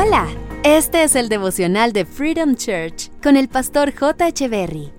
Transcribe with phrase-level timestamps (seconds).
[0.00, 0.28] Hola,
[0.62, 4.30] este es el devocional de Freedom Church con el pastor J.
[4.48, 4.92] Berry.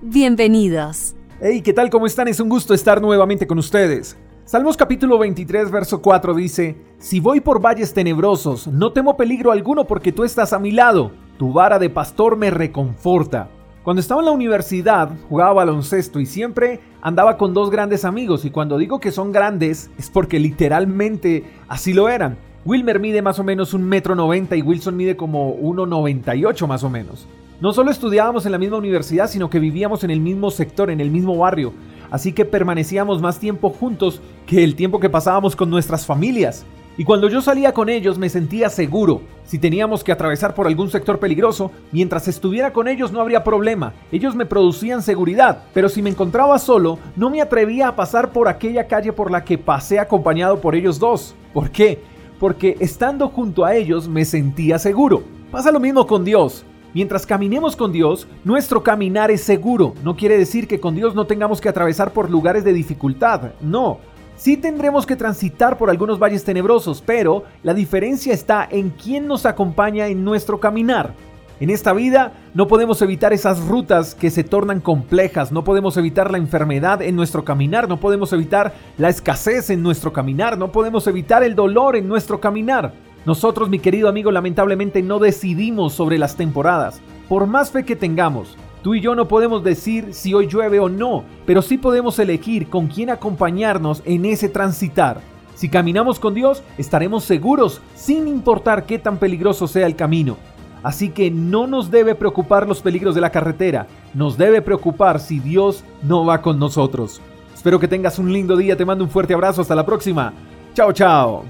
[0.00, 1.14] Bienvenidos.
[1.38, 1.90] Hey, ¿qué tal?
[1.90, 2.28] ¿Cómo están?
[2.28, 4.16] Es un gusto estar nuevamente con ustedes.
[4.46, 9.86] Salmos capítulo 23, verso 4 dice, Si voy por valles tenebrosos, no temo peligro alguno
[9.86, 13.50] porque tú estás a mi lado, tu vara de pastor me reconforta.
[13.82, 18.50] Cuando estaba en la universidad, jugaba baloncesto y siempre andaba con dos grandes amigos y
[18.50, 22.47] cuando digo que son grandes es porque literalmente así lo eran.
[22.64, 26.90] Wilmer mide más o menos un metro noventa y Wilson mide como 1,98 más o
[26.90, 27.26] menos.
[27.60, 31.00] No solo estudiábamos en la misma universidad, sino que vivíamos en el mismo sector, en
[31.00, 31.72] el mismo barrio.
[32.10, 36.64] Así que permanecíamos más tiempo juntos que el tiempo que pasábamos con nuestras familias.
[36.96, 39.22] Y cuando yo salía con ellos me sentía seguro.
[39.44, 43.92] Si teníamos que atravesar por algún sector peligroso, mientras estuviera con ellos no habría problema.
[44.10, 45.62] Ellos me producían seguridad.
[45.72, 49.44] Pero si me encontraba solo, no me atrevía a pasar por aquella calle por la
[49.44, 51.36] que pasé acompañado por ellos dos.
[51.52, 52.00] ¿Por qué?
[52.38, 55.22] Porque estando junto a ellos me sentía seguro.
[55.50, 56.64] Pasa lo mismo con Dios.
[56.94, 59.94] Mientras caminemos con Dios, nuestro caminar es seguro.
[60.02, 63.52] No quiere decir que con Dios no tengamos que atravesar por lugares de dificultad.
[63.60, 63.98] No.
[64.36, 69.46] Sí tendremos que transitar por algunos valles tenebrosos, pero la diferencia está en quién nos
[69.46, 71.12] acompaña en nuestro caminar.
[71.60, 76.30] En esta vida no podemos evitar esas rutas que se tornan complejas, no podemos evitar
[76.30, 81.08] la enfermedad en nuestro caminar, no podemos evitar la escasez en nuestro caminar, no podemos
[81.08, 82.92] evitar el dolor en nuestro caminar.
[83.26, 87.00] Nosotros, mi querido amigo, lamentablemente no decidimos sobre las temporadas.
[87.28, 90.88] Por más fe que tengamos, tú y yo no podemos decir si hoy llueve o
[90.88, 95.20] no, pero sí podemos elegir con quién acompañarnos en ese transitar.
[95.56, 100.36] Si caminamos con Dios, estaremos seguros sin importar qué tan peligroso sea el camino.
[100.82, 105.38] Así que no nos debe preocupar los peligros de la carretera, nos debe preocupar si
[105.38, 107.20] Dios no va con nosotros.
[107.54, 110.32] Espero que tengas un lindo día, te mando un fuerte abrazo, hasta la próxima.
[110.74, 111.44] Chao, chao.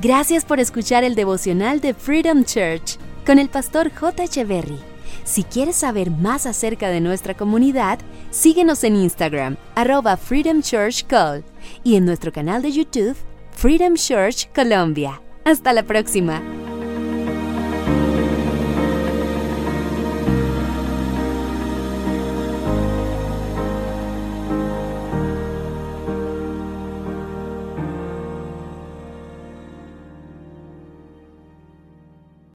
[0.00, 4.24] Gracias por escuchar el devocional de Freedom Church con el pastor J.
[4.24, 4.78] Echeverry.
[5.24, 7.98] Si quieres saber más acerca de nuestra comunidad,
[8.30, 11.44] síguenos en Instagram, arroba Freedom Church Call,
[11.84, 13.16] y en nuestro canal de YouTube,
[13.52, 15.20] Freedom Church Colombia.
[15.44, 16.40] Hasta la próxima.